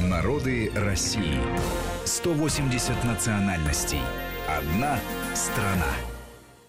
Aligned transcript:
Народы 0.00 0.70
России. 0.74 1.40
180 2.04 3.02
национальностей. 3.04 4.00
Одна 4.46 4.98
страна. 5.34 5.90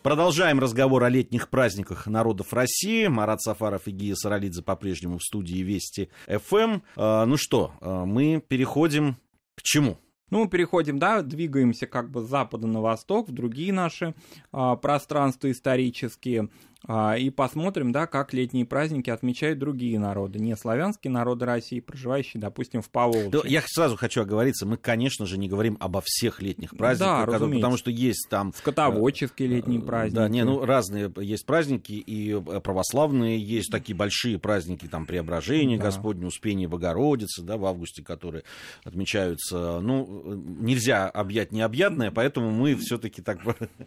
Продолжаем 0.02 0.62
разговор 0.62 1.04
о 1.04 1.10
летних 1.10 1.50
праздниках 1.50 2.08
народов 2.08 2.54
России. 2.54 3.08
Марат 3.08 3.42
Сафаров 3.42 3.86
и 3.88 3.92
Гия 3.92 4.16
Саралидзе 4.16 4.64
по-прежнему 4.64 5.18
в 5.18 5.24
студии 5.24 5.58
Вести 5.58 6.10
ФМ. 6.28 6.80
Э, 6.96 7.26
ну 7.26 7.36
что, 7.36 7.74
э, 7.82 8.06
мы 8.06 8.42
переходим 8.48 9.18
к 9.56 9.62
чему? 9.62 9.98
Ну, 10.30 10.44
мы 10.44 10.50
переходим, 10.50 11.00
да, 11.00 11.22
двигаемся 11.22 11.88
как 11.88 12.12
бы 12.12 12.22
с 12.22 12.30
запада 12.30 12.68
на 12.68 12.82
восток, 12.82 13.30
в 13.30 13.32
другие 13.32 13.72
наши 13.72 14.14
а, 14.52 14.76
пространства 14.76 15.50
исторические. 15.50 16.50
А, 16.88 17.18
и 17.18 17.30
посмотрим, 17.30 17.92
да, 17.92 18.08
как 18.08 18.34
летние 18.34 18.66
праздники 18.66 19.10
отмечают 19.10 19.60
другие 19.60 20.00
народы, 20.00 20.40
не 20.40 20.56
славянские 20.56 21.12
народы 21.12 21.46
России, 21.46 21.82
проживающие, 21.82 22.40
допустим, 22.40 22.82
в 22.82 22.90
Поволжье. 22.90 23.30
Да, 23.30 23.42
я 23.44 23.62
сразу 23.66 23.98
хочу 23.98 24.22
оговориться, 24.22 24.66
мы, 24.66 24.78
конечно 24.78 25.26
же, 25.26 25.38
не 25.38 25.50
говорим 25.50 25.76
обо 25.82 26.02
всех 26.04 26.42
летних 26.42 26.78
праздниках, 26.78 27.26
да, 27.26 27.32
которые, 27.32 27.56
потому 27.56 27.76
что 27.76 27.92
есть 27.92 28.28
там... 28.30 28.54
Скотоводческие 28.56 29.50
летние 29.50 29.82
праздники. 29.82 30.16
Да, 30.16 30.30
не, 30.30 30.46
ну, 30.46 30.64
разные 30.66 31.12
есть 31.18 31.46
праздники, 31.46 31.92
и 31.92 32.32
э, 32.32 32.62
православные 32.62 33.38
есть 33.38 33.70
такие 33.70 33.96
большие 33.96 34.40
праздники, 34.40 34.88
там, 34.88 35.06
Преображение, 35.06 35.78
да. 35.78 35.86
Господне, 35.86 36.26
Успение 36.26 36.70
Богородицы, 36.70 37.42
да, 37.42 37.58
в 37.58 37.66
августе, 37.66 38.02
которые 38.04 38.44
отмечаются. 38.86 39.80
Ну, 39.82 40.36
нельзя 40.60 41.10
объять 41.10 41.52
необъятное, 41.52 42.12
поэтому 42.12 42.52
мы 42.52 42.76
все-таки 42.76 43.22
так... 43.22 43.40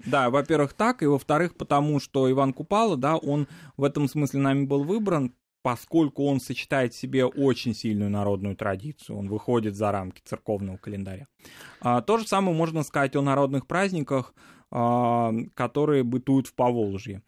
Да, 0.05 0.29
во-первых, 0.29 0.75
так, 0.75 1.03
и 1.03 1.07
во-вторых, 1.07 1.55
потому 1.55 1.99
что 1.99 2.31
Иван 2.31 2.53
Купал 2.53 2.90
Купала, 2.91 2.97
да, 2.97 3.17
он 3.17 3.49
в 3.77 3.85
этом 3.85 4.09
смысле 4.09 4.41
нами 4.41 4.65
был 4.65 4.85
выбран, 4.85 5.35
поскольку 5.63 6.25
он 6.25 6.41
сочетает 6.41 6.95
в 6.95 6.97
себе 6.97 7.25
очень 7.25 7.75
сильную 7.75 8.11
народную 8.11 8.57
традицию, 8.57 9.19
он 9.19 9.29
выходит 9.29 9.77
за 9.77 9.93
рамки 9.93 10.23
церковного 10.25 10.79
календаря. 10.79 11.27
А, 11.81 12.01
то 12.01 12.19
же 12.19 12.27
самое 12.27 12.57
можно 12.57 12.83
сказать 12.83 13.17
о 13.17 13.23
народных 13.23 13.67
праздниках, 13.67 14.35
а, 14.71 15.33
которые 15.55 16.03
бытуют 16.03 16.47
в 16.47 16.55
Поволжье. 16.55 17.23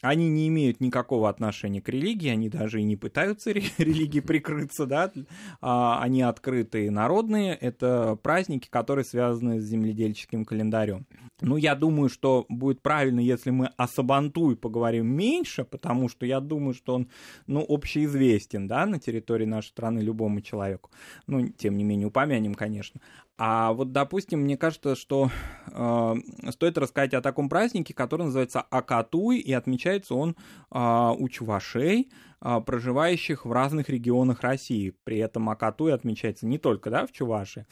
Они 0.00 0.28
не 0.28 0.46
имеют 0.48 0.80
никакого 0.80 1.28
отношения 1.28 1.80
к 1.80 1.88
религии, 1.88 2.28
они 2.28 2.48
даже 2.48 2.80
и 2.80 2.84
не 2.84 2.96
пытаются 2.96 3.50
религии 3.78 4.20
прикрыться, 4.20 4.86
да, 4.86 5.12
а, 5.60 6.00
они 6.00 6.22
открытые 6.22 6.90
народные, 6.90 7.54
это 7.54 8.16
праздники, 8.22 8.68
которые 8.68 9.04
связаны 9.04 9.60
с 9.60 9.64
земледельческим 9.64 10.44
календарем. 10.44 11.06
Ну, 11.40 11.56
я 11.56 11.74
думаю, 11.76 12.08
что 12.08 12.46
будет 12.48 12.82
правильно, 12.82 13.20
если 13.20 13.50
мы 13.50 13.70
о 13.76 13.86
Сабантуе 13.86 14.56
поговорим 14.56 15.06
меньше, 15.06 15.64
потому 15.64 16.08
что 16.08 16.26
я 16.26 16.40
думаю, 16.40 16.74
что 16.74 16.94
он, 16.94 17.08
ну, 17.46 17.64
общеизвестен, 17.68 18.66
да, 18.66 18.86
на 18.86 18.98
территории 18.98 19.44
нашей 19.44 19.68
страны 19.68 20.00
любому 20.00 20.40
человеку. 20.40 20.90
Ну, 21.28 21.48
тем 21.48 21.76
не 21.76 21.84
менее, 21.84 22.08
упомянем, 22.08 22.54
конечно. 22.54 23.00
А 23.40 23.72
вот, 23.72 23.92
допустим, 23.92 24.40
мне 24.40 24.56
кажется, 24.56 24.96
что 24.96 25.30
э, 25.70 26.14
стоит 26.50 26.76
рассказать 26.76 27.14
о 27.14 27.22
таком 27.22 27.48
празднике, 27.48 27.94
который 27.94 28.24
называется 28.24 28.60
Акатуй, 28.60 29.38
и 29.38 29.52
отмечается 29.52 30.16
он 30.16 30.34
э, 30.72 31.14
у 31.16 31.28
чувашей, 31.28 32.10
э, 32.40 32.60
проживающих 32.60 33.46
в 33.46 33.52
разных 33.52 33.90
регионах 33.90 34.40
России. 34.40 34.92
При 35.04 35.18
этом 35.18 35.48
Акатуй 35.50 35.94
отмечается 35.94 36.46
не 36.46 36.58
только 36.58 36.90
да, 36.90 37.06
в 37.06 37.12
Чувашии. 37.12 37.64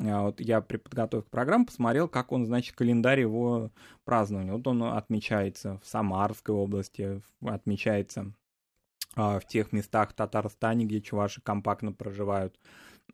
Э, 0.00 0.22
вот 0.22 0.40
я 0.40 0.60
при 0.60 0.78
подготовке 0.78 1.30
программы 1.30 1.66
посмотрел, 1.66 2.08
как 2.08 2.32
он, 2.32 2.44
значит, 2.44 2.74
календарь 2.74 3.20
его 3.20 3.70
празднования. 4.04 4.52
Вот 4.52 4.66
он 4.66 4.82
отмечается 4.82 5.78
в 5.84 5.86
Самарской 5.86 6.52
области, 6.52 7.22
отмечается 7.46 8.32
э, 9.14 9.38
в 9.38 9.42
тех 9.46 9.70
местах 9.70 10.10
в 10.10 10.14
Татарстане, 10.14 10.84
где 10.84 11.00
чуваши 11.00 11.40
компактно 11.40 11.92
проживают 11.92 12.58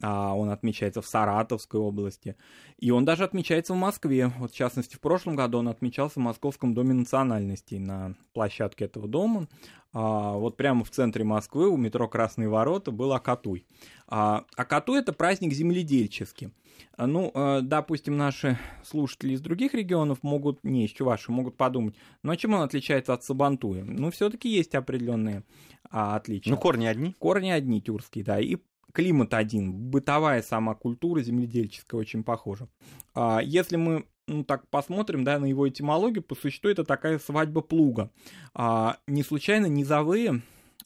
он 0.01 0.51
отмечается 0.51 1.03
в 1.03 1.07
Саратовской 1.07 1.81
области, 1.81 2.37
и 2.79 2.91
он 2.91 3.05
даже 3.05 3.25
отмечается 3.25 3.75
в 3.75 3.77
Москве. 3.77 4.33
Вот, 4.39 4.53
в 4.53 4.55
частности, 4.55 4.97
в 4.97 5.01
прошлом 5.01 5.35
году 5.35 5.59
он 5.59 5.69
отмечался 5.69 6.21
в 6.21 6.23
Московском 6.23 6.75
доме 6.75 6.95
национальностей 6.95 7.79
на 7.79 8.15
площадке 8.33 8.85
этого 8.85 9.09
дома. 9.09 9.49
А, 9.93 10.35
вот 10.35 10.57
прямо 10.57 10.85
в 10.85 10.91
центре 10.91 11.25
Москвы 11.25 11.69
у 11.69 11.77
метро 11.77 12.07
Красные 12.09 12.49
ворота 12.49 12.91
был 12.91 13.13
Акатуй. 13.13 13.67
А, 14.07 14.45
Акатуй– 14.57 14.99
это 15.01 15.13
праздник 15.13 15.53
земледельческий. 15.53 16.53
А, 16.97 17.07
ну, 17.07 17.33
допустим, 17.63 18.17
наши 18.17 18.59
слушатели 18.85 19.33
из 19.33 19.41
других 19.41 19.75
регионов 19.75 20.23
могут, 20.23 20.63
не 20.63 20.85
из 20.85 20.91
Чуваши, 20.91 21.33
могут 21.33 21.57
подумать, 21.57 21.97
ну 22.23 22.31
а 22.31 22.37
чем 22.37 22.55
он 22.55 22.63
отличается 22.63 23.15
от 23.15 23.25
Сабантуя? 23.25 23.83
Ну, 23.83 24.11
все-таки 24.11 24.49
есть 24.49 24.75
определенные 24.75 25.43
а, 25.91 26.17
отличия. 26.17 26.53
Ну, 26.53 26.59
корни 26.59 26.87
одни? 26.87 27.15
Корни 27.19 27.51
одни 27.51 27.81
тюркские, 27.81 28.25
да. 28.25 28.39
И 28.41 28.59
климат 28.93 29.35
один, 29.35 29.73
бытовая 29.73 30.43
сама 30.43 30.75
культура 30.75 31.21
земледельческая 31.21 32.01
очень 32.01 32.25
похожа. 32.25 32.69
А 33.15 33.41
если 33.43 33.77
мы 33.77 34.07
ну, 34.29 34.45
так 34.45 34.69
посмотрим, 34.69 35.25
да, 35.25 35.39
на 35.39 35.47
его 35.47 35.69
этимологию, 35.69 36.23
по 36.23 36.35
существу 36.35 36.71
это 36.71 36.85
такая 36.85 37.19
свадьба 37.19 37.63
плуга. 37.63 38.11
А, 38.55 38.99
не 39.07 39.23
случайно 39.23 39.67
низовые 39.67 40.43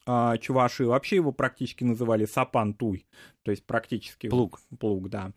а, 0.07 0.39
чуваши 0.39 0.87
вообще 0.87 1.17
его 1.17 1.33
практически 1.33 1.85
называли 1.85 2.25
сапан-туй, 2.25 3.07
то 3.43 3.51
есть 3.51 3.65
практически 3.65 4.29
плуг, 4.29 4.61
плуг, 4.79 5.09
да. 5.09 5.33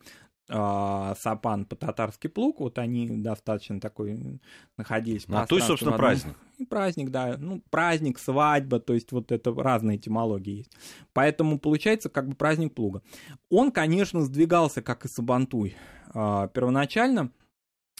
А, 0.48 1.16
сапан 1.18 1.64
по-татарски 1.64 2.28
плуг, 2.28 2.60
вот 2.60 2.78
они 2.78 3.08
достаточно 3.08 3.80
такой 3.80 4.40
находились. 4.76 5.26
Ну, 5.26 5.38
а 5.38 5.46
то 5.46 5.58
и, 5.58 5.60
собственно, 5.60 5.94
одном... 5.94 6.06
праздник. 6.08 6.36
И 6.58 6.64
праздник, 6.64 7.10
да, 7.10 7.36
ну, 7.36 7.62
праздник, 7.68 8.18
свадьба, 8.20 8.78
то 8.78 8.94
есть 8.94 9.10
вот 9.10 9.32
это 9.32 9.52
разные 9.52 9.98
этимологии 9.98 10.58
есть. 10.58 10.70
Поэтому 11.12 11.58
получается 11.58 12.10
как 12.10 12.28
бы 12.28 12.36
праздник 12.36 12.74
плуга. 12.74 13.02
Он, 13.50 13.72
конечно, 13.72 14.22
сдвигался, 14.22 14.82
как 14.82 15.04
и 15.04 15.08
Сабантуй. 15.08 15.76
А, 16.14 16.46
первоначально 16.48 17.32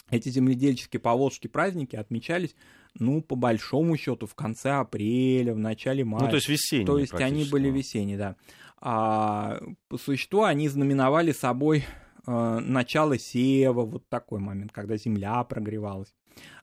эти 0.09 0.29
земледельческие 0.29 1.01
поволжские 1.01 1.51
праздники 1.51 1.97
отмечались, 1.97 2.55
ну, 2.93 3.21
по 3.21 3.35
большому 3.35 3.97
счету, 3.97 4.25
в 4.25 4.35
конце 4.35 4.71
апреля, 4.71 5.53
в 5.53 5.59
начале 5.59 6.05
мая. 6.05 6.23
Ну, 6.23 6.29
то 6.29 6.37
есть 6.37 6.47
весенние. 6.47 6.87
То 6.87 6.97
есть 6.97 7.13
они 7.13 7.43
были 7.43 7.69
весенние, 7.69 8.17
да. 8.17 8.35
А 8.79 9.59
по 9.89 9.97
существу 9.97 10.43
они 10.43 10.69
знаменовали 10.69 11.33
собой 11.33 11.83
э, 12.27 12.59
начало 12.59 13.17
сева, 13.17 13.81
вот 13.81 14.07
такой 14.09 14.39
момент, 14.39 14.71
когда 14.71 14.97
земля 14.97 15.43
прогревалась. 15.43 16.13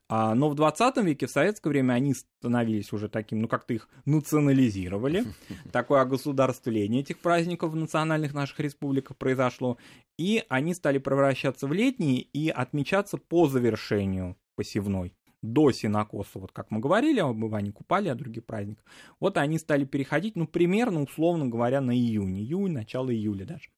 А, 0.09 0.35
но 0.35 0.51
в 0.51 0.55
20 0.55 0.99
веке, 0.99 1.27
в 1.27 1.31
советское 1.31 1.71
время, 1.71 1.95
они 1.95 2.15
становились 2.15 2.93
уже 2.93 3.09
таким, 3.09 3.41
ну 3.41 3.49
как-то 3.49 3.73
их 3.75 3.89
национализировали. 4.05 5.25
Такое 5.73 6.03
огосударствление 6.03 7.01
этих 7.01 7.19
праздников 7.19 7.73
в 7.73 7.77
национальных 7.77 8.35
наших 8.35 8.61
республиках 8.61 9.17
произошло. 9.17 9.79
И 10.19 10.45
они 10.49 10.75
стали 10.75 10.99
превращаться 10.99 11.67
в 11.67 11.73
летние 11.73 12.21
и 12.21 12.49
отмечаться 12.51 13.17
по 13.17 13.49
завершению 13.49 14.37
посевной 14.57 15.15
до 15.53 15.71
синокоса, 15.71 16.39
вот 16.39 16.53
как 16.53 16.71
мы 16.71 16.81
говорили 16.81 17.21
об 17.21 17.45
Иване 17.45 17.73
Купале, 17.73 18.11
о 18.11 18.15
других 18.15 18.45
праздниках, 18.45 18.85
вот 19.21 19.37
они 19.37 19.59
стали 19.59 19.85
переходить, 19.85 20.37
ну, 20.37 20.47
примерно, 20.47 21.03
условно 21.03 21.47
говоря, 21.47 21.81
на 21.81 21.95
июнь, 21.95 22.39
июнь, 22.39 22.73
начало 22.73 23.13
июля 23.13 23.45
даже. 23.45 23.69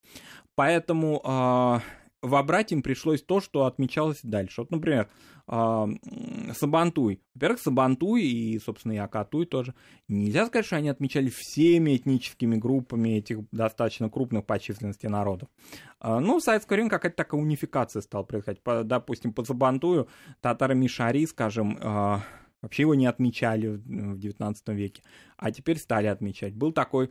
Поэтому 0.54 1.20
э, 1.24 1.80
вобрать 2.22 2.72
им 2.72 2.82
пришлось 2.82 3.22
то, 3.22 3.40
что 3.40 3.64
отмечалось 3.64 4.20
дальше. 4.22 4.62
Вот, 4.62 4.70
например, 4.70 5.08
э, 5.48 5.86
Сабантуй. 6.54 7.20
Во-первых, 7.34 7.60
Сабантуй 7.60 8.22
и, 8.22 8.58
собственно, 8.58 8.92
и 8.92 8.96
Акатуй 8.96 9.46
тоже. 9.46 9.74
Нельзя 10.08 10.46
сказать, 10.46 10.66
что 10.66 10.76
они 10.76 10.88
отмечали 10.88 11.30
всеми 11.34 11.96
этническими 11.96 12.56
группами 12.56 13.10
этих 13.10 13.48
достаточно 13.50 14.08
крупных 14.10 14.44
по 14.44 14.58
численности 14.58 15.06
народов. 15.06 15.48
Э, 16.00 16.18
ну, 16.18 16.38
в 16.38 16.42
советское 16.42 16.76
время 16.76 16.90
какая-то 16.90 17.16
такая 17.16 17.40
унификация 17.40 18.02
стала 18.02 18.22
происходить. 18.22 18.62
По, 18.62 18.82
допустим, 18.84 19.32
по 19.32 19.44
Сабантую 19.44 20.08
татары 20.40 20.74
Мишари, 20.74 21.26
скажем, 21.26 21.78
э, 21.80 22.18
вообще 22.62 22.82
его 22.82 22.94
не 22.94 23.06
отмечали 23.06 23.68
в 23.68 24.18
XIX 24.18 24.54
веке, 24.68 25.02
а 25.36 25.50
теперь 25.50 25.78
стали 25.78 26.06
отмечать. 26.06 26.54
Был 26.54 26.72
такой 26.72 27.10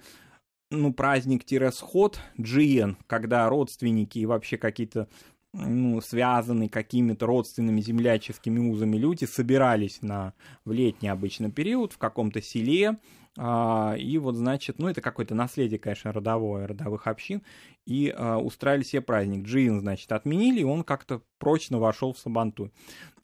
ну, 0.70 0.94
праздник-сход 0.94 2.20
Джиен, 2.40 2.98
когда 3.08 3.48
родственники 3.50 4.20
и 4.20 4.26
вообще 4.26 4.58
какие-то 4.58 5.08
ну, 5.54 6.02
связанные 6.02 6.70
какими-то 6.70 7.26
родственными 7.26 7.80
земляческими 7.80 8.60
узами 8.60 8.98
люди 8.98 9.24
собирались 9.26 10.02
на, 10.02 10.34
в 10.66 10.72
летний 10.74 11.08
обычно 11.08 11.50
период 11.50 11.94
в 11.94 11.98
каком-то 11.98 12.42
селе, 12.42 12.98
а, 13.38 13.96
и 13.98 14.18
вот, 14.18 14.36
значит, 14.36 14.80
ну, 14.80 14.88
это 14.88 15.02
какое-то 15.02 15.36
наследие, 15.36 15.80
конечно, 15.80 16.14
родовое, 16.14 16.68
родовых 16.68 17.08
общин, 17.08 17.42
и 17.86 18.14
а, 18.16 18.38
устраивали 18.38 18.84
себе 18.84 19.02
праздник. 19.02 19.46
Джин, 19.46 19.80
значит, 19.80 20.12
отменили, 20.12 20.62
и 20.62 20.66
он 20.66 20.84
как-то 20.84 21.22
прочно 21.38 21.78
вошел 21.80 22.14
в 22.14 22.20
Сабантуй. 22.20 22.72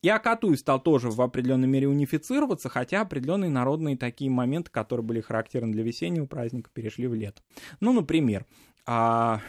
И 0.02 0.10
Акатуй 0.10 0.58
стал 0.58 0.82
тоже 0.82 1.10
в 1.10 1.22
определенной 1.22 1.68
мере 1.68 1.88
унифицироваться, 1.88 2.70
хотя 2.70 3.02
определенные 3.02 3.52
народные 3.52 3.98
такие 3.98 4.32
моменты, 4.32 4.72
которые 4.72 5.06
были 5.06 5.22
характерны 5.22 5.72
для 5.72 5.84
весеннего 5.84 6.26
праздника, 6.26 6.72
перешли 6.74 7.08
в 7.08 7.14
лето. 7.14 7.42
Ну, 7.80 7.94
например, 7.94 8.46
а, 8.88 9.42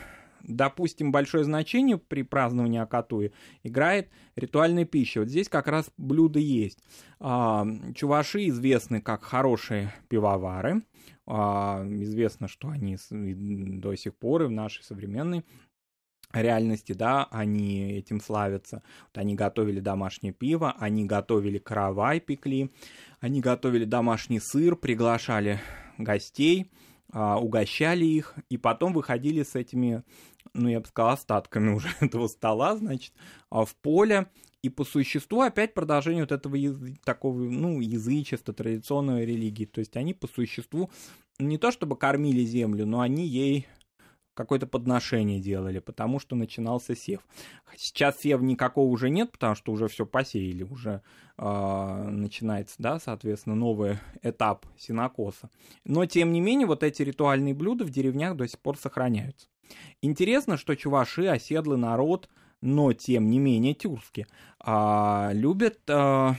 допустим, 0.43 1.11
большое 1.11 1.45
значение 1.45 1.97
при 1.97 2.23
праздновании 2.23 2.81
Акатуи 2.81 3.33
играет 3.63 4.11
ритуальная 4.37 4.85
пища. 4.85 5.21
Вот 5.21 5.29
здесь 5.29 5.49
как 5.49 5.69
раз 5.69 5.91
блюда 5.97 6.39
есть. 6.39 6.79
А, 7.19 7.67
чуваши 7.95 8.49
известны 8.49 9.01
как 9.01 9.23
хорошие 9.23 9.93
пивовары. 10.09 10.83
А, 11.27 11.83
известно, 11.89 12.49
что 12.49 12.69
они 12.69 12.99
до 13.11 13.95
сих 13.95 14.15
пор 14.17 14.43
и 14.43 14.47
в 14.47 14.51
нашей 14.51 14.83
современной 14.85 15.45
реальности, 16.40 16.93
да, 16.93 17.25
они 17.31 17.93
этим 17.93 18.20
славятся. 18.20 18.82
Вот 19.08 19.19
они 19.19 19.34
готовили 19.34 19.81
домашнее 19.81 20.32
пиво, 20.32 20.75
они 20.79 21.05
готовили 21.05 21.58
каравай, 21.58 22.20
пекли, 22.20 22.70
они 23.20 23.40
готовили 23.40 23.84
домашний 23.84 24.40
сыр, 24.40 24.76
приглашали 24.76 25.61
гостей, 25.99 26.70
а, 27.12 27.38
угощали 27.38 28.05
их, 28.05 28.34
и 28.49 28.56
потом 28.56 28.94
выходили 28.94 29.43
с 29.43 29.55
этими, 29.55 30.02
ну, 30.55 30.69
я 30.69 30.81
бы 30.81 30.87
сказал, 30.87 31.12
остатками 31.12 31.70
уже 31.75 31.88
этого 32.00 32.26
стола, 32.26 32.76
значит, 32.76 33.12
а, 33.50 33.64
в 33.64 33.76
поле, 33.76 34.29
и 34.62 34.69
по 34.69 34.84
существу 34.84 35.40
опять 35.40 35.75
продолжение 35.75 36.23
вот 36.23 36.32
этого 36.32 36.56
такого, 37.05 37.38
ну, 37.40 37.81
язычества, 37.81 38.55
традиционной 38.55 39.26
религии. 39.26 39.64
То 39.64 39.81
есть 39.81 39.96
они 39.96 40.14
по 40.14 40.29
существу 40.29 40.88
не 41.40 41.58
то 41.58 41.73
чтобы 41.73 41.96
кормили 41.96 42.44
землю, 42.44 42.87
но 42.87 43.00
они 43.00 43.26
ей 43.26 43.67
какое-то 44.34 44.67
подношение 44.67 45.40
делали, 45.40 45.79
потому 45.79 46.19
что 46.19 46.37
начинался 46.37 46.96
сев. 46.96 47.20
Сейчас 47.76 48.20
сев 48.20 48.40
никакого 48.40 48.88
уже 48.88 49.11
нет, 49.11 49.32
потому 49.32 49.55
что 49.55 49.73
уже 49.73 49.88
все 49.88 50.06
посеяли, 50.06 50.62
уже 50.62 51.02
э, 51.38 52.08
начинается, 52.11 52.76
да, 52.79 52.99
соответственно, 52.99 53.56
новый 53.56 53.99
этап 54.23 54.67
синокоса. 54.79 55.50
Но, 55.84 56.06
тем 56.06 56.32
не 56.32 56.40
менее, 56.40 56.67
вот 56.67 56.82
эти 56.82 57.02
ритуальные 57.02 57.55
блюда 57.55 57.84
в 57.84 57.90
деревнях 57.90 58.37
до 58.37 58.49
сих 58.49 58.58
пор 58.61 58.79
сохраняются. 58.79 59.49
Интересно, 60.00 60.56
что 60.56 60.75
чуваши, 60.76 61.26
оседлый 61.26 61.79
народ, 61.79 62.29
но, 62.61 62.93
тем 62.93 63.31
не 63.31 63.38
менее, 63.38 63.75
тюркские, 63.75 64.26
э, 64.64 65.31
любят... 65.32 65.79
Э, 65.88 66.34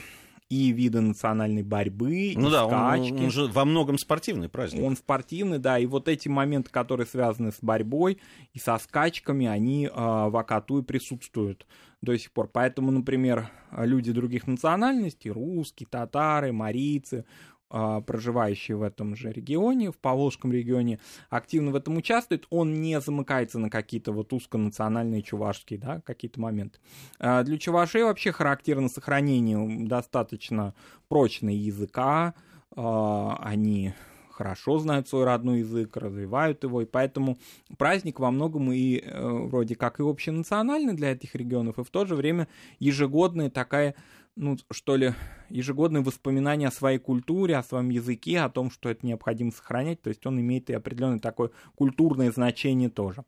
и 0.54 0.70
виды 0.70 1.00
национальной 1.00 1.64
борьбы, 1.64 2.34
ну 2.36 2.48
и 2.48 2.52
да, 2.52 2.66
скачки. 2.66 3.12
Он, 3.12 3.24
он 3.24 3.30
же 3.30 3.46
во 3.46 3.64
многом 3.64 3.98
спортивный 3.98 4.48
праздник. 4.48 4.84
Он 4.84 4.96
спортивный, 4.96 5.58
да, 5.58 5.80
и 5.80 5.86
вот 5.86 6.06
эти 6.06 6.28
моменты, 6.28 6.70
которые 6.70 7.08
связаны 7.08 7.50
с 7.50 7.58
борьбой 7.60 8.18
и 8.52 8.60
со 8.60 8.78
скачками, 8.78 9.46
они 9.46 9.86
э, 9.86 9.90
в 9.92 10.36
Акатуе 10.36 10.84
присутствуют 10.84 11.66
до 12.02 12.16
сих 12.16 12.30
пор. 12.30 12.48
Поэтому, 12.52 12.92
например, 12.92 13.50
люди 13.72 14.12
других 14.12 14.46
национальностей, 14.46 15.30
русские, 15.30 15.88
татары, 15.90 16.52
марийцы, 16.52 17.24
проживающие 17.68 18.76
в 18.76 18.82
этом 18.82 19.16
же 19.16 19.32
регионе, 19.32 19.90
в 19.90 19.98
Поволжском 19.98 20.52
регионе, 20.52 21.00
активно 21.30 21.70
в 21.70 21.76
этом 21.76 21.96
участвует, 21.96 22.46
он 22.50 22.80
не 22.80 23.00
замыкается 23.00 23.58
на 23.58 23.70
какие-то 23.70 24.12
вот 24.12 24.32
узконациональные 24.32 25.22
чувашские, 25.22 25.78
да, 25.78 26.00
какие-то 26.00 26.40
моменты. 26.40 26.78
Для 27.18 27.58
чувашей 27.58 28.04
вообще 28.04 28.32
характерно 28.32 28.88
сохранение 28.88 29.86
достаточно 29.86 30.74
прочного 31.08 31.52
языка, 31.52 32.34
они 32.76 33.94
хорошо 34.30 34.78
знают 34.78 35.08
свой 35.08 35.24
родной 35.24 35.60
язык, 35.60 35.96
развивают 35.96 36.64
его, 36.64 36.82
и 36.82 36.86
поэтому 36.86 37.38
праздник 37.78 38.18
во 38.18 38.32
многом 38.32 38.72
и 38.72 38.98
э, 38.98 39.28
вроде 39.46 39.76
как 39.76 40.00
и 40.00 40.02
общенациональный 40.02 40.94
для 40.94 41.12
этих 41.12 41.36
регионов, 41.36 41.78
и 41.78 41.84
в 41.84 41.90
то 41.90 42.04
же 42.04 42.16
время 42.16 42.48
ежегодная 42.80 43.48
такая 43.48 43.94
ну, 44.36 44.56
что 44.70 44.96
ли, 44.96 45.14
ежегодные 45.48 46.02
воспоминания 46.02 46.68
о 46.68 46.72
своей 46.72 46.98
культуре, 46.98 47.56
о 47.56 47.62
своем 47.62 47.90
языке, 47.90 48.40
о 48.40 48.50
том, 48.50 48.70
что 48.70 48.88
это 48.88 49.06
необходимо 49.06 49.52
сохранять. 49.52 50.02
То 50.02 50.08
есть 50.08 50.26
он 50.26 50.40
имеет 50.40 50.70
и 50.70 50.74
определенное 50.74 51.20
такое 51.20 51.50
культурное 51.76 52.32
значение 52.32 52.88
тоже. 52.88 53.24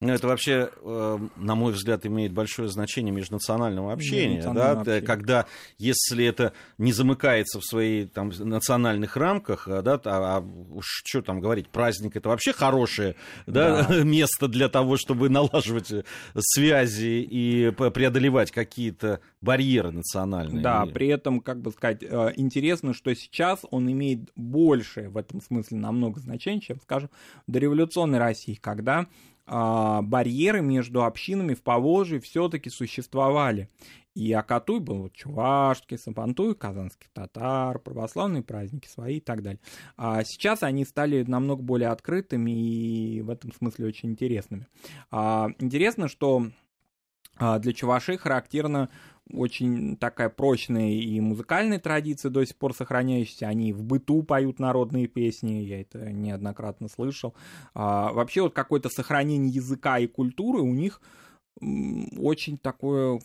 Ну, 0.00 0.12
это 0.12 0.26
вообще, 0.26 0.68
э, 0.78 1.18
на 1.36 1.54
мой 1.54 1.72
взгляд, 1.72 2.04
имеет 2.04 2.32
большое 2.32 2.68
значение 2.68 3.14
межнационального 3.14 3.94
общения, 3.94 4.42
да, 4.52 4.72
общения. 4.72 5.00
когда, 5.00 5.46
если 5.78 6.26
это 6.26 6.52
не 6.76 6.92
замыкается 6.92 7.60
в 7.60 7.64
своих 7.64 8.12
там, 8.12 8.30
национальных 8.38 9.16
рамках, 9.16 9.66
да, 9.66 9.94
а, 10.04 10.36
а 10.36 10.40
уж 10.40 11.02
что 11.02 11.22
там 11.22 11.40
говорить, 11.40 11.70
праздник 11.70 12.14
это 12.14 12.28
вообще 12.28 12.52
хорошее 12.52 13.16
да, 13.46 13.86
да. 13.86 14.02
место 14.04 14.48
для 14.48 14.68
того, 14.68 14.98
чтобы 14.98 15.30
налаживать 15.30 15.90
связи 16.38 17.22
и 17.22 17.70
преодолевать 17.70 18.50
какие-то 18.50 19.20
барьеры 19.40 19.92
национальные. 19.92 20.62
Да, 20.62 20.84
при 20.84 21.08
этом, 21.08 21.40
как 21.40 21.62
бы 21.62 21.70
сказать, 21.70 22.02
э, 22.02 22.32
интересно, 22.36 22.92
что 22.92 23.14
сейчас 23.14 23.60
он 23.70 23.90
имеет 23.90 24.30
большее 24.36 25.08
в 25.08 25.16
этом 25.16 25.40
смысле 25.40 25.78
намного 25.78 26.20
значение, 26.20 26.60
чем, 26.60 26.80
скажем, 26.82 27.08
в 27.46 27.50
дореволюционной 27.52 28.18
России, 28.18 28.58
когда 28.60 28.98
а, 29.00 29.06
барьеры 29.46 30.60
между 30.60 31.04
общинами 31.04 31.54
в 31.54 31.62
Поволжье 31.62 32.20
все-таки 32.20 32.70
существовали. 32.70 33.68
И 34.16 34.32
Акатуй 34.32 34.80
был 34.80 35.02
вот, 35.02 35.12
чувашский, 35.12 35.98
Сапантуй, 35.98 36.54
казанский 36.54 37.10
татар, 37.12 37.78
православные 37.78 38.42
праздники 38.42 38.88
свои 38.88 39.18
и 39.18 39.20
так 39.20 39.42
далее. 39.42 39.60
А 39.98 40.24
сейчас 40.24 40.62
они 40.62 40.86
стали 40.86 41.22
намного 41.22 41.62
более 41.62 41.90
открытыми 41.90 42.50
и 42.50 43.20
в 43.20 43.28
этом 43.28 43.52
смысле 43.52 43.88
очень 43.88 44.08
интересными. 44.12 44.68
А, 45.10 45.50
интересно, 45.58 46.08
что 46.08 46.46
а, 46.46 46.50
для 47.38 47.72
чувашей 47.72 48.16
характерно 48.16 48.88
очень 49.32 49.96
такая 49.96 50.28
прочная 50.28 50.90
и 50.90 51.20
музыкальная 51.20 51.78
традиция 51.78 52.30
до 52.30 52.44
сих 52.44 52.56
пор 52.56 52.74
сохраняющаяся. 52.74 53.48
Они 53.48 53.72
в 53.72 53.82
быту 53.82 54.22
поют 54.22 54.58
народные 54.58 55.08
песни, 55.08 55.62
я 55.62 55.80
это 55.80 56.12
неоднократно 56.12 56.88
слышал. 56.88 57.34
А, 57.74 58.12
вообще 58.12 58.42
вот 58.42 58.54
какое-то 58.54 58.88
сохранение 58.88 59.52
языка 59.52 59.98
и 59.98 60.06
культуры 60.06 60.60
у 60.60 60.72
них 60.72 61.00
очень 61.60 62.58
такое 62.58 63.20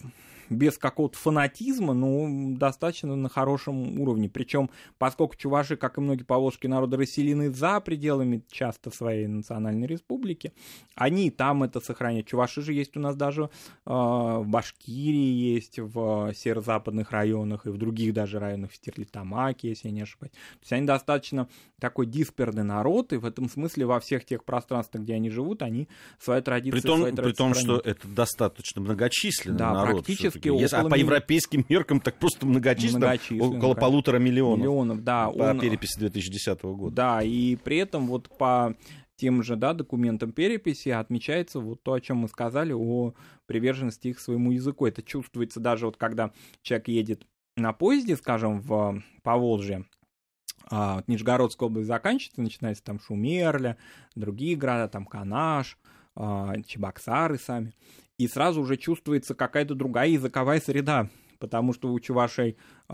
без 0.49 0.77
какого-то 0.77 1.17
фанатизма, 1.17 1.93
но 1.93 2.55
достаточно 2.57 3.15
на 3.15 3.29
хорошем 3.29 3.99
уровне. 3.99 4.29
Причем, 4.29 4.69
поскольку 4.97 5.35
чуваши, 5.35 5.75
как 5.77 5.97
и 5.97 6.01
многие 6.01 6.23
поволжские 6.23 6.69
народы, 6.69 6.97
расселены 6.97 7.51
за 7.51 7.79
пределами 7.79 8.43
часто 8.51 8.89
своей 8.89 9.27
национальной 9.27 9.87
республики, 9.87 10.53
они 10.95 11.29
там 11.31 11.63
это 11.63 11.79
сохраняют. 11.79 12.27
Чуваши 12.27 12.61
же 12.61 12.73
есть 12.73 12.97
у 12.97 12.99
нас 12.99 13.15
даже 13.15 13.43
э, 13.43 13.49
в 13.85 14.45
Башкирии, 14.45 15.53
есть 15.53 15.79
в 15.79 16.33
северо-западных 16.35 17.11
районах 17.11 17.65
и 17.65 17.69
в 17.69 17.77
других 17.77 18.13
даже 18.13 18.39
районах, 18.39 18.71
в 18.71 18.75
Стерлитамаке, 18.75 19.69
если 19.69 19.87
я 19.87 19.93
не 19.93 20.01
ошибаюсь. 20.01 20.31
То 20.31 20.59
есть 20.61 20.73
они 20.73 20.85
достаточно 20.85 21.47
такой 21.79 22.05
дисперный 22.05 22.63
народ, 22.63 23.13
и 23.13 23.17
в 23.17 23.25
этом 23.25 23.49
смысле 23.49 23.85
во 23.85 23.99
всех 23.99 24.25
тех 24.25 24.43
пространствах, 24.43 25.03
где 25.03 25.15
они 25.15 25.29
живут, 25.29 25.61
они 25.61 25.87
свои 26.19 26.41
традиции, 26.41 26.79
при 26.79 26.87
том, 26.87 26.99
свои 27.01 27.11
при 27.13 27.33
том 27.33 27.53
что 27.53 27.79
это 27.79 28.07
достаточно 28.07 28.81
многочисленный 28.81 29.57
да, 29.57 29.73
народ. 29.73 30.05
практически 30.05 30.40
Если, 30.49 30.75
а 30.75 30.83
по 30.83 30.95
европейским 30.95 31.65
меркам 31.69 31.99
так 31.99 32.15
просто 32.17 32.45
многочисленно, 32.45 33.07
многочисленно 33.07 33.43
около 33.43 33.59
конечно. 33.59 33.75
полутора 33.75 34.17
миллионов. 34.17 34.59
Миллионов, 34.59 35.03
да. 35.03 35.29
По 35.29 35.51
он, 35.51 35.59
переписи 35.59 35.99
2010 35.99 36.61
года. 36.63 36.95
Да, 36.95 37.21
и 37.21 37.55
при 37.55 37.77
этом 37.77 38.07
вот 38.07 38.29
по 38.37 38.75
тем 39.15 39.43
же 39.43 39.55
да, 39.55 39.73
документам 39.73 40.31
переписи 40.31 40.89
отмечается 40.89 41.59
вот 41.59 41.83
то, 41.83 41.93
о 41.93 42.01
чем 42.01 42.17
мы 42.17 42.27
сказали, 42.27 42.73
о 42.73 43.13
приверженности 43.45 44.07
их 44.07 44.19
своему 44.19 44.51
языку. 44.51 44.87
Это 44.87 45.03
чувствуется 45.03 45.59
даже 45.59 45.85
вот 45.85 45.97
когда 45.97 46.31
человек 46.63 46.87
едет 46.87 47.27
на 47.55 47.71
поезде, 47.71 48.15
скажем, 48.15 48.61
в 48.61 49.03
Поволжье, 49.21 49.85
а, 50.69 50.95
вот 50.95 51.07
Нижегородская 51.07 51.67
область 51.67 51.87
заканчивается, 51.87 52.41
начинается 52.41 52.83
там 52.83 52.99
Шумерля, 52.99 53.77
другие 54.15 54.55
города, 54.55 54.87
там 54.87 55.05
Канаш, 55.05 55.77
а, 56.15 56.55
Чебоксары 56.65 57.37
сами, 57.37 57.73
и 58.21 58.27
сразу 58.27 58.61
уже 58.61 58.77
чувствуется 58.77 59.33
какая-то 59.33 59.73
другая 59.73 60.09
языковая 60.09 60.61
среда, 60.61 61.09
потому 61.39 61.73
что 61.73 61.91
у 61.91 61.99
чувашей 61.99 62.55
э, 62.87 62.93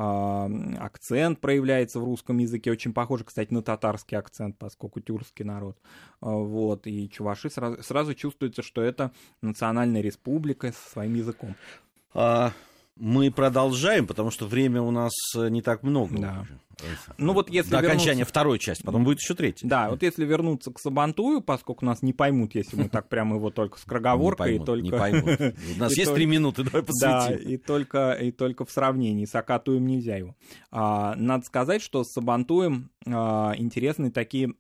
акцент 0.80 1.42
проявляется 1.42 2.00
в 2.00 2.06
русском 2.06 2.38
языке, 2.38 2.72
очень 2.72 2.94
похоже, 2.94 3.26
кстати, 3.26 3.54
на 3.54 3.62
татарский 3.62 4.18
акцент, 4.18 4.58
поскольку 4.58 5.02
тюркский 5.02 5.44
народ. 5.44 5.78
Э, 6.22 6.30
вот, 6.32 6.88
и 6.88 7.10
чуваши 7.10 7.50
сразу, 7.50 7.84
сразу 7.84 8.14
чувствуется, 8.14 8.62
что 8.62 8.82
это 8.82 9.12
национальная 9.42 10.00
республика 10.02 10.72
со 10.72 10.92
своим 10.92 11.16
языком. 11.16 11.56
А, 12.14 12.54
мы 13.00 13.32
продолжаем, 13.32 14.08
потому 14.08 14.32
что 14.32 14.46
время 14.46 14.82
у 14.82 14.92
нас 14.92 15.14
не 15.36 15.62
так 15.62 15.84
много. 15.84 16.18
Да. 16.18 16.46
Ну 17.18 17.34
вот 17.34 17.50
если 17.50 17.72
До 17.72 17.80
окончания 17.80 18.20
вернуться... 18.20 18.32
второй 18.32 18.60
части, 18.60 18.84
потом 18.84 19.04
будет 19.04 19.20
еще 19.20 19.34
третья. 19.34 19.68
Да, 19.68 19.90
вот 19.90 20.04
если 20.04 20.26
вернуться 20.26 20.72
к 20.72 20.80
Сабантую, 20.80 21.42
поскольку 21.42 21.86
нас 21.86 22.02
не 22.04 22.14
поймут, 22.14 22.54
если 22.54 22.76
мы 22.76 22.90
так 22.90 23.10
прямо 23.10 23.38
его 23.38 23.50
только 23.50 23.80
с 23.80 23.84
кроговоркой 23.84 24.58
и 24.58 24.60
только... 24.60 24.84
Не 24.84 24.92
поймут. 24.92 25.40
У 25.76 25.80
нас 25.80 25.98
есть 25.98 26.14
три 26.14 26.26
минуты, 26.26 26.64
давай 26.64 26.84
посвятим. 26.84 27.38
Да, 27.38 27.52
и 27.52 27.58
только, 27.58 28.12
и 28.14 28.32
только 28.32 28.66
в 28.66 28.72
сравнении. 28.72 29.26
С 29.26 29.34
Акатуем 29.34 29.88
нельзя 29.88 30.18
его. 30.18 30.36
А, 30.72 31.16
надо 31.16 31.46
сказать, 31.46 31.82
что 31.82 32.04
с 32.04 32.12
Сабантуем 32.12 32.92
а, 33.08 33.54
интересные 33.58 34.12
такие 34.12 34.54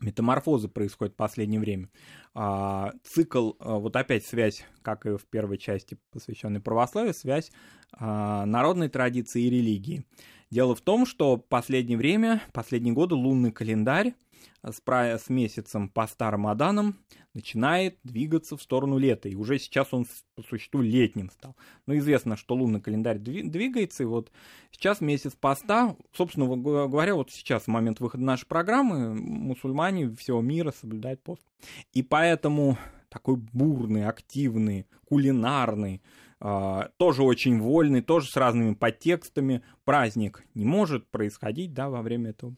метаморфозы 0.00 0.68
происходят 0.68 1.14
в 1.14 1.16
последнее 1.16 1.60
время. 1.60 1.88
А, 2.34 2.92
цикл, 3.02 3.52
а, 3.58 3.78
вот 3.78 3.96
опять 3.96 4.24
связь, 4.24 4.64
как 4.82 5.06
и 5.06 5.16
в 5.16 5.24
первой 5.26 5.58
части, 5.58 5.98
посвященной 6.12 6.60
православию, 6.60 7.14
связь 7.14 7.50
а, 7.92 8.46
народной 8.46 8.88
традиции 8.88 9.42
и 9.42 9.50
религии. 9.50 10.04
Дело 10.50 10.74
в 10.74 10.80
том, 10.80 11.04
что 11.04 11.36
последнее 11.36 11.98
время, 11.98 12.42
последние 12.52 12.94
годы 12.94 13.14
лунный 13.14 13.52
календарь 13.52 14.14
с, 14.62 14.80
с 14.86 15.28
месяцем 15.28 15.88
поста 15.88 16.30
Рамаданом 16.30 16.96
начинает 17.34 17.98
двигаться 18.02 18.56
в 18.56 18.62
сторону 18.62 18.98
лета. 18.98 19.28
И 19.28 19.34
уже 19.34 19.58
сейчас 19.58 19.88
он 19.92 20.06
по 20.34 20.42
существу 20.42 20.80
летним 20.80 21.30
стал. 21.30 21.54
Но 21.86 21.96
известно, 21.98 22.36
что 22.36 22.54
лунный 22.54 22.80
календарь 22.80 23.18
двигается. 23.18 24.02
И 24.02 24.06
вот 24.06 24.32
сейчас 24.70 25.00
месяц 25.00 25.34
поста, 25.34 25.96
собственно 26.12 26.46
говоря, 26.56 27.14
вот 27.14 27.30
сейчас, 27.30 27.64
в 27.64 27.68
момент 27.68 28.00
выхода 28.00 28.24
нашей 28.24 28.46
программы, 28.46 29.14
мусульмане 29.14 30.14
всего 30.16 30.40
мира 30.40 30.72
соблюдают 30.72 31.22
пост. 31.22 31.46
И 31.92 32.02
поэтому 32.02 32.78
такой 33.08 33.36
бурный, 33.36 34.06
активный, 34.06 34.86
кулинарный, 35.06 36.02
тоже 36.40 37.22
очень 37.22 37.60
вольный, 37.60 38.00
тоже 38.00 38.28
с 38.28 38.36
разными 38.36 38.74
подтекстами. 38.74 39.62
Праздник 39.84 40.44
не 40.54 40.64
может 40.64 41.10
происходить 41.10 41.72
да, 41.74 41.88
во 41.88 42.02
время 42.02 42.30
этого 42.30 42.54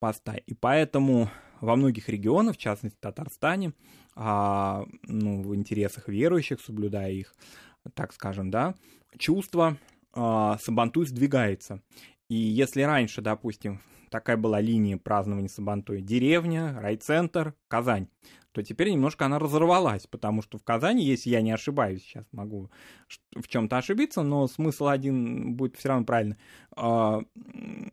поста. 0.00 0.34
И 0.34 0.54
поэтому 0.54 1.30
во 1.60 1.76
многих 1.76 2.08
регионах, 2.08 2.56
в 2.56 2.58
частности 2.58 2.96
в 2.96 3.00
Татарстане, 3.00 3.72
а, 4.16 4.84
ну, 5.04 5.42
в 5.42 5.54
интересах 5.54 6.08
верующих, 6.08 6.60
соблюдая 6.60 7.12
их, 7.12 7.34
так 7.94 8.12
скажем, 8.12 8.50
да, 8.50 8.74
чувство 9.18 9.76
а, 10.12 10.58
Сабантуй 10.58 11.06
сдвигается. 11.06 11.82
И 12.28 12.34
если 12.34 12.82
раньше, 12.82 13.22
допустим, 13.22 13.80
такая 14.10 14.36
была 14.36 14.60
линия 14.60 14.98
празднования 14.98 15.48
Сабантуя, 15.48 16.00
деревня, 16.00 16.78
райцентр, 16.80 17.54
Казань, 17.68 18.08
то 18.52 18.62
теперь 18.62 18.90
немножко 18.90 19.26
она 19.26 19.38
разорвалась, 19.38 20.06
потому 20.06 20.42
что 20.42 20.58
в 20.58 20.64
Казани, 20.64 21.04
если 21.04 21.30
я 21.30 21.40
не 21.40 21.52
ошибаюсь, 21.52 22.02
сейчас 22.02 22.26
могу 22.32 22.70
в 23.34 23.46
чем-то 23.46 23.78
ошибиться, 23.78 24.22
но 24.22 24.48
смысл 24.48 24.88
один 24.88 25.54
будет 25.54 25.76
все 25.76 25.88
равно 25.88 26.04
правильно. 26.04 26.36
А, 26.76 27.22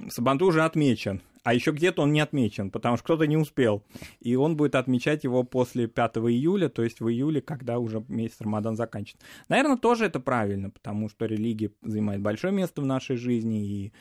Сабантуй 0.09 0.49
уже 0.49 0.63
отмечен, 0.63 1.21
а 1.43 1.53
еще 1.53 1.71
где-то 1.71 2.01
он 2.01 2.11
не 2.11 2.19
отмечен, 2.19 2.71
потому 2.71 2.97
что 2.97 3.03
кто-то 3.03 3.27
не 3.27 3.37
успел. 3.37 3.83
И 4.19 4.35
он 4.35 4.57
будет 4.57 4.75
отмечать 4.75 5.23
его 5.23 5.43
после 5.43 5.87
5 5.87 6.17
июля, 6.17 6.69
то 6.69 6.83
есть 6.83 6.99
в 7.01 7.07
июле, 7.07 7.39
когда 7.41 7.77
уже 7.77 8.03
месяц 8.07 8.41
Рамадан 8.41 8.75
заканчивается. 8.75 9.25
Наверное, 9.47 9.77
тоже 9.77 10.05
это 10.05 10.19
правильно, 10.19 10.71
потому 10.71 11.07
что 11.07 11.25
религия 11.25 11.71
занимает 11.83 12.21
большое 12.21 12.51
место 12.51 12.81
в 12.81 12.85
нашей 12.85 13.15
жизни, 13.15 13.65
и 13.65 13.93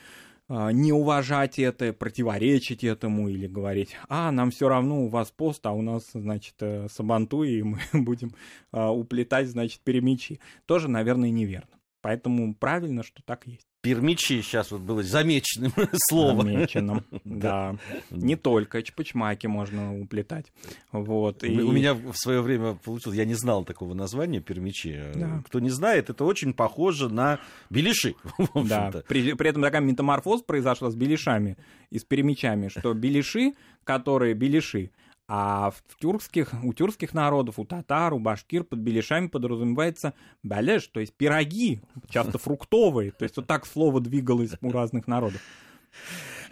не 0.49 0.93
уважать 0.93 1.59
это, 1.59 1.93
противоречить 1.93 2.85
этому 2.85 3.29
или 3.29 3.47
говорить, 3.47 3.97
а, 4.09 4.31
нам 4.31 4.51
все 4.51 4.69
равно 4.69 5.05
у 5.05 5.09
вас 5.09 5.31
пост, 5.31 5.67
а 5.67 5.73
у 5.73 5.83
нас, 5.83 6.11
значит, 6.13 6.55
э, 6.61 6.87
сабанту, 6.89 7.43
и 7.43 7.63
мы 7.63 7.81
будем 7.93 8.33
а, 8.71 8.93
уплетать, 8.93 9.49
значит, 9.49 9.81
перемечи. 9.81 10.39
Тоже, 10.67 10.89
наверное, 10.89 11.31
неверно. 11.31 11.77
Поэтому 12.01 12.55
правильно, 12.55 13.03
что 13.03 13.23
так 13.25 13.47
есть. 13.47 13.66
Пермичи 13.87 14.43
сейчас 14.43 14.73
вот 14.73 14.81
было 14.81 15.05
замеченным 15.05 15.73
словом. 16.11 16.47
Замеченным, 16.47 17.05
да. 17.25 17.77
Не 18.11 18.35
только 18.35 18.83
чпачмаки 18.83 19.47
можно 19.47 19.97
уплетать. 19.97 20.47
Вот. 20.91 21.45
И... 21.45 21.61
У 21.61 21.71
меня 21.71 21.95
в 21.95 22.15
свое 22.15 22.41
время 22.41 22.75
получилось, 22.75 23.17
я 23.17 23.25
не 23.25 23.35
знал 23.35 23.65
такого 23.65 23.95
названия 23.95 24.41
пермичи. 24.41 25.05
Да. 25.15 25.41
Кто 25.47 25.61
не 25.61 25.71
знает, 25.71 26.11
это 26.11 26.25
очень 26.25 26.53
похоже 26.53 27.09
на 27.09 27.39
беляши. 27.71 28.17
Да, 28.55 28.91
при, 29.07 29.35
при 29.35 29.51
этом 29.51 29.63
такая 29.63 29.81
метаморфоз 29.83 30.43
произошла 30.43 30.91
с 30.91 30.97
беляшами 30.97 31.57
и 31.91 32.01
с 32.01 32.05
перемичами, 32.05 32.67
что 32.69 32.93
беляши, 32.93 33.53
которые 33.85 34.35
беляши, 34.35 34.91
а 35.29 35.71
в 35.71 35.99
тюркских, 35.99 36.53
у 36.63 36.73
тюркских 36.73 37.13
народов, 37.15 37.59
у 37.59 37.65
татар, 37.65 38.15
у 38.15 38.19
башкир 38.19 38.65
под 38.65 38.79
беляшами 38.79 39.27
подразумевается 39.27 40.15
балеш, 40.43 40.87
то 40.89 41.01
есть 41.01 41.15
пироги, 41.15 41.81
часто 42.09 42.39
фруктовые. 42.39 43.11
То 43.11 43.25
есть 43.25 43.37
вот 43.37 43.47
так 43.47 43.67
слово 43.67 44.01
двигалось 44.01 44.53
у 44.61 44.71
разных 44.71 45.07
народов. 45.07 45.41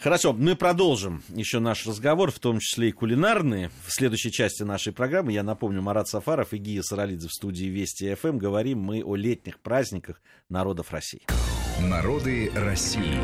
Хорошо, 0.00 0.34
мы 0.34 0.54
продолжим 0.54 1.22
еще 1.28 1.60
наш 1.60 1.86
разговор, 1.86 2.30
в 2.30 2.38
том 2.38 2.58
числе 2.58 2.90
и 2.90 2.92
кулинарные. 2.92 3.70
В 3.86 3.92
следующей 3.92 4.30
части 4.30 4.62
нашей 4.62 4.92
программы, 4.92 5.32
я 5.32 5.42
напомню, 5.42 5.80
Марат 5.80 6.08
Сафаров 6.08 6.52
и 6.52 6.58
Гия 6.58 6.82
Саралидзе 6.82 7.28
в 7.28 7.32
студии 7.32 7.66
Вести 7.66 8.14
ФМ. 8.14 8.28
Эм. 8.28 8.38
Говорим 8.38 8.80
мы 8.80 9.02
о 9.02 9.16
летних 9.16 9.60
праздниках 9.60 10.20
народов 10.50 10.90
России. 10.90 11.22
Народы 11.80 12.50
России. 12.54 13.18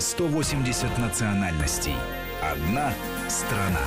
180 0.00 0.98
национальностей. 0.98 1.94
Одна 2.42 2.92
страна. 3.28 3.86